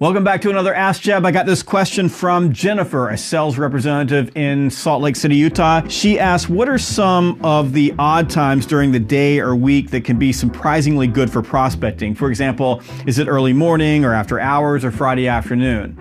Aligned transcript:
Welcome 0.00 0.24
back 0.24 0.40
to 0.40 0.48
another 0.48 0.72
Ask 0.72 1.02
Jeb. 1.02 1.26
I 1.26 1.30
got 1.30 1.44
this 1.44 1.62
question 1.62 2.08
from 2.08 2.54
Jennifer, 2.54 3.10
a 3.10 3.18
sales 3.18 3.58
representative 3.58 4.34
in 4.34 4.70
Salt 4.70 5.02
Lake 5.02 5.14
City, 5.14 5.36
Utah. 5.36 5.86
She 5.88 6.18
asked, 6.18 6.48
What 6.48 6.70
are 6.70 6.78
some 6.78 7.38
of 7.44 7.74
the 7.74 7.94
odd 7.98 8.30
times 8.30 8.64
during 8.64 8.92
the 8.92 8.98
day 8.98 9.40
or 9.40 9.54
week 9.54 9.90
that 9.90 10.04
can 10.04 10.18
be 10.18 10.32
surprisingly 10.32 11.06
good 11.06 11.30
for 11.30 11.42
prospecting? 11.42 12.14
For 12.14 12.30
example, 12.30 12.82
is 13.04 13.18
it 13.18 13.28
early 13.28 13.52
morning 13.52 14.06
or 14.06 14.14
after 14.14 14.40
hours 14.40 14.86
or 14.86 14.90
Friday 14.90 15.28
afternoon? 15.28 15.98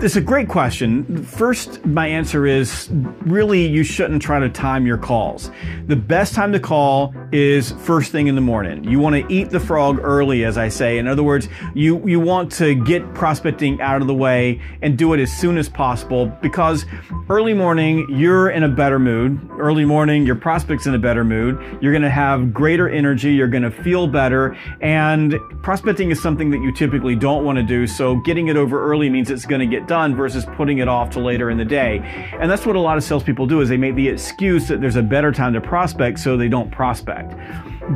It's 0.00 0.16
a 0.16 0.20
great 0.22 0.48
question. 0.48 1.22
First, 1.22 1.84
my 1.84 2.06
answer 2.06 2.46
is 2.46 2.88
really 3.26 3.66
you 3.66 3.84
shouldn't 3.84 4.22
try 4.22 4.38
to 4.38 4.48
time 4.48 4.86
your 4.86 4.96
calls. 4.96 5.50
The 5.86 5.96
best 5.96 6.34
time 6.34 6.50
to 6.52 6.60
call 6.60 7.14
is 7.32 7.72
first 7.72 8.12
thing 8.12 8.26
in 8.26 8.34
the 8.34 8.40
morning. 8.40 8.84
You 8.84 8.98
want 8.98 9.16
to 9.16 9.32
eat 9.32 9.50
the 9.50 9.60
frog 9.60 9.98
early, 10.02 10.44
as 10.44 10.56
I 10.58 10.68
say. 10.68 10.98
In 10.98 11.06
other 11.06 11.22
words, 11.22 11.48
you, 11.74 12.06
you 12.06 12.20
want 12.20 12.52
to 12.52 12.74
get 12.74 13.14
prospecting 13.14 13.80
out 13.80 14.00
of 14.00 14.06
the 14.06 14.14
way 14.14 14.60
and 14.82 14.96
do 14.96 15.12
it 15.12 15.20
as 15.20 15.32
soon 15.32 15.58
as 15.58 15.68
possible 15.68 16.26
because 16.40 16.84
early 17.28 17.54
morning, 17.54 18.06
you're 18.08 18.50
in 18.50 18.62
a 18.62 18.68
better 18.68 18.98
mood. 18.98 19.40
Early 19.58 19.84
morning, 19.84 20.26
your 20.26 20.36
prospect's 20.36 20.86
in 20.86 20.94
a 20.94 20.98
better 20.98 21.24
mood. 21.24 21.58
You're 21.80 21.92
going 21.92 22.02
to 22.02 22.10
have 22.10 22.52
greater 22.52 22.88
energy. 22.88 23.32
You're 23.32 23.48
going 23.48 23.62
to 23.62 23.70
feel 23.70 24.06
better. 24.06 24.56
And 24.80 25.38
prospecting 25.62 26.10
is 26.10 26.20
something 26.20 26.50
that 26.50 26.60
you 26.60 26.72
typically 26.72 27.16
don't 27.16 27.44
want 27.44 27.56
to 27.58 27.64
do. 27.64 27.86
So 27.86 28.16
getting 28.16 28.48
it 28.48 28.56
over 28.56 28.82
early 28.90 29.10
means 29.10 29.30
it's 29.30 29.46
going 29.46 29.60
to 29.60 29.66
get 29.66 29.88
done 29.88 30.14
versus 30.14 30.44
putting 30.56 30.78
it 30.78 30.88
off 30.88 31.10
to 31.10 31.20
later 31.20 31.50
in 31.50 31.58
the 31.58 31.64
day. 31.64 31.98
And 32.38 32.50
that's 32.50 32.66
what 32.66 32.76
a 32.76 32.80
lot 32.80 32.96
of 32.96 33.04
salespeople 33.04 33.46
do 33.46 33.60
is 33.60 33.68
they 33.68 33.76
make 33.76 33.94
the 33.94 34.08
excuse 34.08 34.68
that 34.68 34.80
there's 34.80 34.96
a 34.96 35.02
better 35.02 35.32
time 35.32 35.52
to 35.54 35.60
prospect 35.60 36.20
so 36.20 36.36
they 36.36 36.48
don't 36.48 36.70
prospect. 36.70 37.25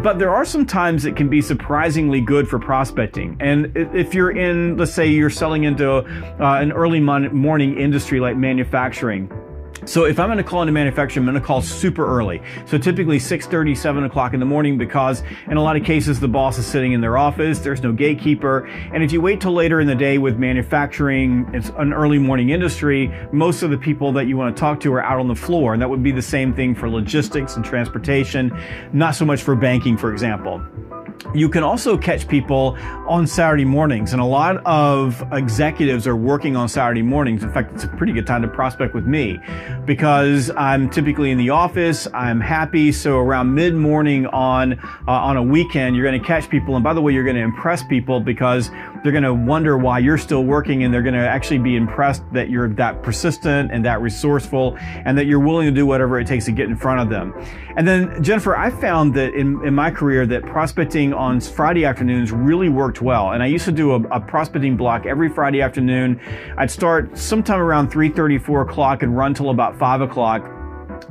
But 0.03 0.19
there 0.19 0.31
are 0.31 0.45
some 0.45 0.65
times 0.67 1.03
that 1.03 1.17
can 1.17 1.29
be 1.29 1.43
surprisingly 1.43 2.21
good 2.21 2.49
for 2.49 2.59
prospecting. 2.59 3.37
And 3.41 3.73
if 3.75 4.15
you're 4.15 4.31
in, 4.31 4.77
let's 4.77 4.93
say 4.93 5.09
you're 5.09 5.31
selling 5.31 5.65
into 5.65 5.91
uh, 5.93 6.03
an 6.39 6.71
early 6.71 7.01
morning 7.01 7.77
industry 7.77 8.21
like 8.21 8.37
manufacturing, 8.37 9.31
so 9.85 10.05
if 10.05 10.19
I'm 10.19 10.29
going 10.29 10.39
to 10.39 10.45
call 10.45 10.63
into 10.63 10.73
manufacturing, 10.73 11.27
I'm 11.27 11.33
going 11.33 11.41
to 11.41 11.47
call 11.47 11.63
super 11.63 12.07
early. 12.07 12.43
So 12.67 12.79
typically 12.79 13.19
6:30, 13.19 13.77
7 13.77 14.05
o'clock 14.05 14.35
in 14.35 14.41
the 14.41 14.47
morning, 14.47 14.79
because 14.79 15.23
in 15.51 15.57
a 15.57 15.63
lot 15.63 15.77
of 15.77 15.85
cases 15.85 16.21
the 16.21 16.29
boss 16.29 16.59
is 16.59 16.67
sitting 16.67 16.93
in 16.93 17.01
their 17.01 17.17
office. 17.19 17.59
There's 17.59 17.83
no 17.83 17.93
gatekeeper, 17.93 18.67
and 18.93 19.03
if 19.03 19.13
you 19.13 19.21
wait 19.21 19.41
till 19.41 19.53
later 19.53 19.81
in 19.81 19.87
the 19.87 19.95
day 19.95 20.19
with 20.19 20.39
manufacturing, 20.39 21.49
it's 21.53 21.71
an 21.79 21.93
early 21.93 22.19
morning 22.19 22.51
industry. 22.51 23.13
Most 23.33 23.63
of 23.63 23.71
the 23.71 23.79
people 23.79 24.13
that 24.13 24.27
you 24.27 24.37
want 24.37 24.55
to 24.55 24.61
talk 24.61 24.81
to 24.81 24.93
are 24.95 25.03
out 25.03 25.19
on 25.21 25.29
the 25.29 25.35
floor, 25.35 25.73
and 25.73 25.83
that 25.83 25.89
would 25.89 26.03
be 26.03 26.13
the 26.13 26.23
same 26.23 26.55
thing 26.55 26.75
for 26.75 26.89
logistics 26.89 27.57
and 27.57 27.65
transportation. 27.65 28.57
Not 28.93 29.15
so 29.15 29.25
much 29.25 29.43
for 29.43 29.57
banking, 29.57 29.97
for 29.97 30.13
example. 30.13 30.63
You 31.35 31.49
can 31.49 31.63
also 31.63 31.97
catch 31.97 32.27
people 32.27 32.77
on 33.07 33.27
Saturday 33.27 33.65
mornings, 33.65 34.13
and 34.13 34.21
a 34.21 34.25
lot 34.25 34.57
of 34.67 35.23
executives 35.33 36.07
are 36.07 36.17
working 36.17 36.57
on 36.57 36.69
Saturday 36.69 37.03
mornings. 37.03 37.45
In 37.45 37.53
fact, 37.53 37.73
it's 37.75 37.85
a 37.85 37.89
pretty 37.89 38.13
good 38.13 38.27
time 38.27 38.43
to 38.43 38.49
prospect 38.49 38.95
with 38.95 39.07
me 39.07 39.39
because 39.85 40.51
I'm 40.57 40.91
typically 40.91 41.31
in 41.31 41.39
the 41.39 41.51
office. 41.51 42.09
I'm 42.15 42.41
happy, 42.41 42.91
so 42.91 43.19
around 43.19 43.55
mid 43.55 43.75
morning 43.75 44.27
on 44.27 44.73
uh, 44.73 45.13
on 45.13 45.37
a 45.37 45.43
weekend, 45.43 45.95
you're 45.95 46.05
going 46.05 46.21
to 46.21 46.27
catch 46.27 46.49
people. 46.49 46.75
And 46.75 46.83
by 46.83 46.95
the 46.95 47.01
way, 47.01 47.13
you're 47.13 47.25
going 47.25 47.37
to 47.37 47.43
impress 47.43 47.85
people 47.85 48.21
because 48.21 48.71
they're 49.03 49.13
going 49.13 49.23
to 49.23 49.35
wonder 49.35 49.79
why 49.79 50.01
you're 50.01 50.19
still 50.19 50.45
working, 50.45 50.83
and 50.83 50.93
they're 50.93 51.03
going 51.03 51.15
to 51.15 51.29
actually 51.29 51.59
be 51.59 51.77
impressed 51.77 52.23
that 52.33 52.51
you're 52.51 52.69
that 52.71 53.03
persistent 53.03 53.71
and 53.73 53.85
that 53.85 54.01
resourceful, 54.01 54.77
and 54.81 55.17
that 55.17 55.27
you're 55.27 55.41
willing 55.41 55.67
to 55.67 55.73
do 55.73 55.87
whatever 55.87 56.19
it 56.19 56.27
takes 56.27 56.47
to 56.47 56.53
get 56.53 56.69
in 56.69 56.77
front 56.77 57.01
of 57.01 57.09
them. 57.09 57.33
And 57.77 57.87
then 57.87 58.23
Jennifer, 58.23 58.57
I 58.57 58.71
found 58.71 59.15
that 59.15 59.33
in, 59.35 59.65
in 59.65 59.75
my 59.75 59.91
career 59.91 60.27
that 60.27 60.43
prospecting 60.43 61.10
on 61.13 61.41
Friday 61.41 61.85
afternoons 61.85 62.33
really 62.33 62.69
worked 62.69 63.03
well. 63.03 63.33
And 63.33 63.43
I 63.43 63.47
used 63.47 63.65
to 63.65 63.73
do 63.73 63.93
a, 63.93 64.03
a 64.09 64.21
prospecting 64.21 64.77
block 64.77 65.07
every 65.07 65.29
Friday 65.29 65.63
afternoon. 65.63 66.21
I'd 66.57 66.71
start 66.71 67.17
sometime 67.17 67.61
around 67.61 67.91
3.30, 67.91 68.43
4 68.43 68.63
o'clock 68.63 69.03
and 69.03 69.17
run 69.17 69.35
till 69.35 69.51
about 69.51 69.79
5 69.79 70.01
o'clock 70.01 70.60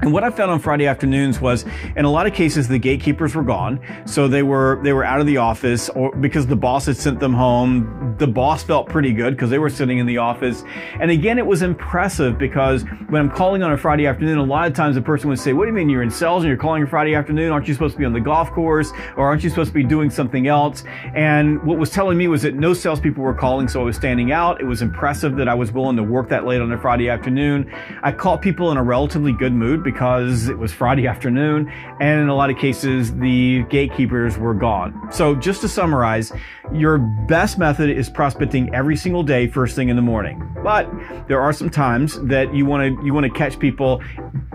and 0.02 0.14
what 0.14 0.24
I 0.24 0.30
found 0.30 0.52
on 0.52 0.60
Friday 0.60 0.88
afternoons 0.88 1.42
was, 1.42 1.66
in 1.96 2.06
a 2.06 2.10
lot 2.10 2.28
of 2.28 2.34
cases, 2.34 2.68
the 2.68 2.80
gatekeepers 2.80 3.36
were 3.36 3.44
gone, 3.44 3.80
so 4.06 4.28
they 4.28 4.44
were 4.44 4.80
they 4.84 4.94
were 4.94 5.04
out 5.04 5.20
of 5.20 5.26
the 5.26 5.38
office, 5.38 5.90
or 5.90 6.16
because 6.16 6.48
the 6.48 6.56
boss 6.56 6.86
had 6.86 6.98
sent 6.98 7.20
them 7.20 7.34
home. 7.34 8.16
The 8.18 8.28
boss 8.28 8.64
felt 8.64 8.90
pretty 8.90 9.14
good 9.14 9.36
because 9.36 9.50
they 9.50 9.60
were 9.60 9.70
sitting 9.70 9.98
in 9.98 10.06
the 10.06 10.18
office. 10.18 10.64
And 11.00 11.10
again, 11.10 11.38
it 11.38 11.46
was 11.46 11.62
impressive 11.62 12.38
because 12.38 12.84
when 13.08 13.22
I'm 13.22 13.30
calling 13.30 13.64
on 13.64 13.72
a 13.72 13.78
Friday 13.78 14.08
afternoon, 14.08 14.38
a 14.38 14.44
lot 14.44 14.68
of 14.68 14.74
times 14.74 14.98
a 14.98 15.02
person 15.02 15.30
would 15.30 15.40
say, 15.40 15.54
"What 15.54 15.66
do 15.66 15.68
you 15.70 15.74
mean 15.74 15.90
you're 15.90 16.04
in 16.04 16.10
sales 16.10 16.44
and 16.44 16.50
you're 16.50 16.58
calling 16.58 16.84
a 16.84 16.88
Friday 16.88 17.16
afternoon? 17.16 17.52
Aren't 17.52 17.68
you 17.68 17.74
supposed 17.74 17.94
to 17.94 18.00
be 18.00 18.06
on 18.06 18.14
the 18.14 18.20
golf 18.20 18.52
course, 18.52 18.92
or 19.16 19.26
aren't 19.26 19.44
you 19.44 19.50
supposed 19.50 19.70
to 19.70 19.74
be 19.74 19.84
doing 19.84 20.10
something 20.10 20.48
else?" 20.48 20.84
And 21.16 21.62
what 21.64 21.78
was 21.78 21.90
telling 21.90 22.18
me 22.18 22.28
was 22.28 22.42
that 22.42 22.56
no 22.56 22.74
salespeople 22.74 23.24
were 23.24 23.34
calling, 23.34 23.68
so 23.68 23.82
I 23.82 23.84
was 23.84 23.96
standing 23.96 24.32
out. 24.32 24.60
It 24.60 24.66
was 24.66 24.82
impressive 24.82 25.36
that 25.38 25.48
I 25.48 25.54
was 25.54 25.72
willing 25.72 25.96
to 25.98 26.04
work 26.04 26.30
that 26.30 26.46
late 26.46 26.62
on 26.62 26.72
a 26.72 26.78
Friday 26.78 27.10
afternoon. 27.10 27.68
I 28.04 28.12
caught 28.12 28.42
people 28.42 28.72
in 28.72 28.78
a 28.78 28.84
relatively 28.84 29.34
good 29.34 29.54
mood 29.54 29.84
because 29.92 30.50
it 30.50 30.58
was 30.58 30.72
Friday 30.72 31.08
afternoon, 31.08 31.72
and 32.00 32.22
in 32.22 32.30
a 32.30 32.36
lot 32.36 32.52
of 32.52 32.58
cases, 32.58 33.16
the 33.16 33.64
gatekeepers 33.70 34.38
were 34.38 34.54
gone. 34.54 35.10
So, 35.12 35.34
just 35.34 35.62
to 35.62 35.68
summarize, 35.68 36.32
your 36.72 37.00
best 37.28 37.58
method 37.58 37.90
is 37.90 38.08
prospecting 38.08 38.74
every 38.74 38.96
single 38.96 39.24
day, 39.24 39.48
first 39.48 39.76
thing 39.76 39.90
in 39.90 39.96
the 39.96 40.02
morning. 40.02 40.48
But 40.64 40.88
there 41.28 41.42
are 41.42 41.52
some 41.54 41.72
times 41.72 42.22
that 42.22 42.54
you 42.54 42.66
want 42.66 43.00
to 43.00 43.06
you 43.06 43.14
want 43.14 43.26
to 43.26 43.32
catch 43.32 43.58
people. 43.58 44.02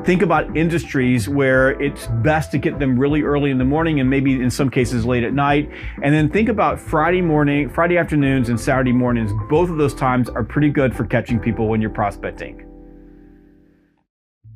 Think 0.05 0.23
about 0.23 0.57
industries 0.57 1.29
where 1.29 1.71
it's 1.81 2.07
best 2.23 2.53
to 2.53 2.59
get 2.59 2.79
them 2.79 2.99
really 2.99 3.23
early 3.23 3.51
in 3.51 3.59
the 3.59 3.65
morning, 3.65 3.99
and 3.99 4.09
maybe 4.09 4.35
in 4.35 4.51
some 4.51 4.71
cases 4.71 5.05
late 5.05 5.25
at 5.25 5.33
night. 5.33 5.69
And 6.03 6.15
then 6.15 6.31
think 6.31 6.49
about 6.49 6.79
Friday 6.79 7.23
morning, 7.23 7.69
Friday 7.69 7.99
afternoons, 7.99 8.49
and 8.49 8.61
Saturday 8.61 8.93
mornings. 8.93 9.33
Both 9.49 9.71
of 9.71 9.79
those 9.79 9.95
times 9.95 10.29
are 10.29 10.45
pretty 10.45 10.71
good 10.71 10.95
for 10.95 11.05
catching 11.05 11.41
people 11.41 11.69
when 11.69 11.81
you're 11.81 11.91
prospecting. 11.91 12.74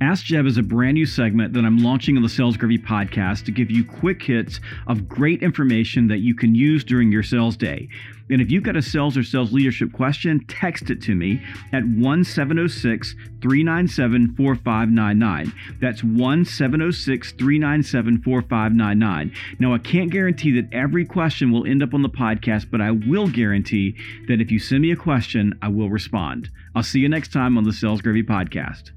Ask 0.00 0.26
Jeb 0.26 0.46
is 0.46 0.56
a 0.58 0.62
brand 0.62 0.94
new 0.94 1.06
segment 1.06 1.52
that 1.54 1.64
I'm 1.64 1.78
launching 1.78 2.16
on 2.16 2.22
the 2.22 2.28
Sales 2.28 2.56
Gravy 2.56 2.78
podcast 2.78 3.44
to 3.46 3.50
give 3.50 3.68
you 3.68 3.84
quick 3.84 4.22
hits 4.22 4.60
of 4.86 5.08
great 5.08 5.42
information 5.42 6.06
that 6.06 6.18
you 6.18 6.36
can 6.36 6.54
use 6.54 6.84
during 6.84 7.10
your 7.10 7.24
sales 7.24 7.56
day. 7.56 7.88
And 8.30 8.40
if 8.40 8.48
you've 8.48 8.62
got 8.62 8.76
a 8.76 8.82
sales 8.82 9.16
or 9.16 9.24
sales 9.24 9.52
leadership 9.52 9.92
question, 9.92 10.44
text 10.46 10.90
it 10.90 11.02
to 11.02 11.16
me 11.16 11.42
at 11.72 11.82
1706 11.82 13.12
397 13.42 14.36
4599. 14.36 15.52
That's 15.80 16.04
1706 16.04 17.32
397 17.32 18.22
4599. 18.22 19.32
Now, 19.58 19.74
I 19.74 19.78
can't 19.78 20.12
guarantee 20.12 20.52
that 20.60 20.72
every 20.72 21.06
question 21.06 21.50
will 21.50 21.66
end 21.66 21.82
up 21.82 21.92
on 21.92 22.02
the 22.02 22.08
podcast, 22.08 22.70
but 22.70 22.80
I 22.80 22.92
will 22.92 23.26
guarantee 23.26 23.96
that 24.28 24.40
if 24.40 24.52
you 24.52 24.60
send 24.60 24.82
me 24.82 24.92
a 24.92 24.96
question, 24.96 25.58
I 25.60 25.68
will 25.68 25.90
respond. 25.90 26.50
I'll 26.76 26.84
see 26.84 27.00
you 27.00 27.08
next 27.08 27.32
time 27.32 27.58
on 27.58 27.64
the 27.64 27.72
Sales 27.72 28.00
Gravy 28.00 28.22
podcast. 28.22 28.92